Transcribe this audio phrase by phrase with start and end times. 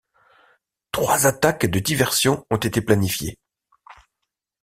[0.91, 3.37] Trois attaques de diversion ont été planifiées.